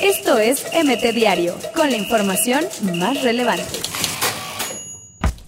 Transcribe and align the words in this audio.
Esto 0.00 0.38
es 0.38 0.64
MT 0.72 1.14
Diario, 1.14 1.56
con 1.74 1.90
la 1.90 1.96
información 1.96 2.64
más 2.94 3.22
relevante. 3.22 3.64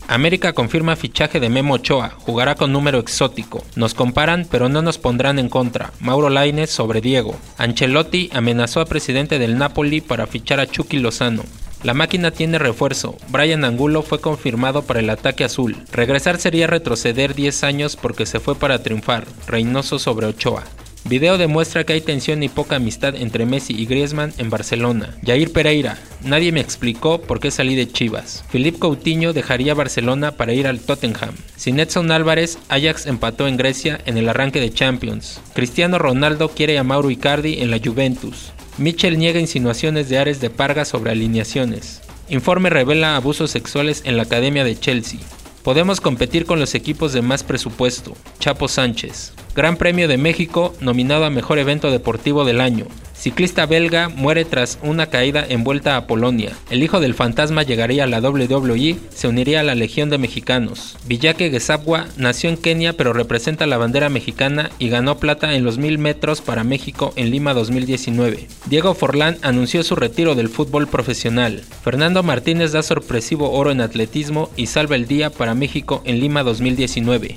América 0.08 0.54
confirma 0.54 0.96
fichaje 0.96 1.39
de 1.39 1.51
Memo 1.51 1.75
Ochoa, 1.75 2.11
jugará 2.21 2.54
con 2.54 2.73
número 2.73 2.99
exótico. 2.99 3.62
Nos 3.77 3.93
comparan, 3.93 4.46
pero 4.51 4.71
no 4.71 4.81
nos 4.81 4.96
pondrán 4.96 5.39
en 5.39 5.51
contra. 5.51 5.93
Mauro 6.01 6.31
Laines 6.31 6.71
sobre 6.71 7.03
Diego. 7.03 7.37
Ancelotti 7.59 8.31
amenazó 8.33 8.81
a 8.81 8.87
presidente 8.87 9.39
del 9.39 9.59
Napoli 9.59 10.00
para 10.00 10.27
fichar 10.27 10.61
a 10.61 10.66
Chucky 10.66 10.98
Lozano. 10.98 11.43
La 11.82 11.93
máquina 11.93 12.30
tiene 12.30 12.59
refuerzo. 12.59 13.16
Brian 13.29 13.64
Angulo 13.64 14.03
fue 14.03 14.21
confirmado 14.21 14.82
para 14.82 15.00
el 15.00 15.11
ataque 15.11 15.45
azul. 15.45 15.77
Regresar 15.93 16.41
sería 16.41 16.66
retroceder 16.66 17.35
10 17.35 17.62
años 17.64 17.96
porque 17.96 18.25
se 18.25 18.41
fue 18.41 18.55
para 18.55 18.82
triunfar. 18.82 19.27
Reynoso 19.46 19.98
sobre 19.98 20.27
Ochoa. 20.27 20.64
Video 21.09 21.38
demuestra 21.38 21.84
que 21.84 21.95
hay 21.95 22.02
tensión 22.02 22.43
y 22.43 22.50
poca 22.50 22.77
amistad 22.77 23.14
entre 23.16 23.46
Messi 23.46 23.72
y 23.72 23.86
Griezmann 23.86 24.34
en 24.36 24.50
Barcelona. 24.50 25.16
Jair 25.24 25.50
Pereira, 25.52 25.96
nadie 26.23 26.52
me 26.52 26.60
explicó 26.60 27.23
por 27.23 27.41
qué 27.41 27.50
salí 27.50 27.74
de 27.77 27.91
Chivas. 27.91 28.45
Philippe 28.52 28.78
Coutinho 28.78 29.33
dejaría 29.33 29.73
Barcelona 29.73 30.33
para 30.33 30.52
ir 30.52 30.66
al 30.66 30.80
Tottenham. 30.80 31.34
Sin 31.56 31.80
Edson 31.80 32.10
Álvarez, 32.10 32.59
Ajax 32.69 33.06
empató 33.06 33.48
en 33.48 33.56
Grecia 33.56 33.98
en 34.05 34.19
el 34.19 34.28
arranque 34.28 34.60
de 34.60 34.70
Champions. 34.70 35.41
Cristiano 35.55 35.98
Ronaldo 35.98 36.50
quiere 36.50 36.77
a 36.77 36.84
Mauro 36.84 37.11
Icardi 37.11 37.62
en 37.62 37.70
la 37.70 37.80
Juventus. 37.83 38.52
Mitchell 38.77 39.19
niega 39.19 39.41
insinuaciones 39.41 40.11
de 40.11 40.19
Ares 40.19 40.42
de 40.42 40.50
Parga 40.50 40.84
sobre 40.84 41.12
alineaciones. 41.12 42.02
Informe 42.28 42.69
revela 42.69 43.16
abusos 43.16 43.50
sexuales 43.50 44.02
en 44.05 44.19
la 44.19 44.25
Academia 44.25 44.62
de 44.62 44.78
Chelsea. 44.78 45.20
Podemos 45.62 46.02
competir 46.02 46.45
con 46.45 46.61
los 46.61 46.75
equipos 46.75 47.14
de 47.14 47.22
más 47.22 47.45
presupuesto. 47.45 48.14
Chapo 48.41 48.69
Sánchez. 48.69 49.33
Gran 49.59 49.77
Premio 49.77 50.07
de 50.07 50.19
México, 50.19 50.73
nominado 50.79 51.25
a 51.25 51.30
Mejor 51.30 51.59
Evento 51.59 51.91
Deportivo 51.91 52.45
del 52.45 52.61
Año. 52.61 52.87
Ciclista 53.12 53.67
belga 53.67 54.09
muere 54.09 54.45
tras 54.45 54.79
una 54.84 55.07
caída 55.07 55.45
en 55.48 55.65
vuelta 55.65 55.97
a 55.97 56.07
Polonia. 56.07 56.53
El 56.71 56.84
hijo 56.84 57.00
del 57.00 57.15
fantasma 57.15 57.65
llegaría 57.65 58.05
a 58.05 58.06
la 58.06 58.20
WWE, 58.20 58.97
se 59.12 59.27
uniría 59.27 59.59
a 59.59 59.62
la 59.65 59.75
Legión 59.75 60.11
de 60.11 60.19
Mexicanos. 60.19 60.97
Villake 61.09 61.50
Gesabwa 61.50 62.06
nació 62.17 62.50
en 62.50 62.56
Kenia 62.56 62.92
pero 62.92 63.12
representa 63.12 63.67
la 63.67 63.78
bandera 63.78 64.09
mexicana 64.11 64.70
y 64.78 64.91
ganó 64.91 65.19
plata 65.19 65.53
en 65.53 65.65
los 65.65 65.77
1000 65.77 65.98
metros 65.98 66.41
para 66.41 66.62
México 66.62 67.12
en 67.17 67.33
Lima 67.33 67.53
2019. 67.53 68.47
Diego 68.67 68.95
Forlán 68.95 69.39
anunció 69.43 69.83
su 69.83 69.97
retiro 69.97 70.37
del 70.37 70.50
fútbol 70.50 70.87
profesional. 70.87 71.65
Fernando 71.83 72.22
Martínez 72.22 72.70
da 72.70 72.84
sorpresivo 72.84 73.50
oro 73.50 73.72
en 73.72 73.81
atletismo 73.81 74.50
y 74.55 74.67
salva 74.67 74.95
el 74.95 75.09
día 75.09 75.31
para 75.31 75.56
México 75.56 76.00
en 76.05 76.20
Lima 76.20 76.45
2019. 76.45 77.37